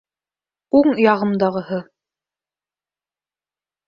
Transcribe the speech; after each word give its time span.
Уң 0.77 0.95
яғымдағыһы: 1.03 1.77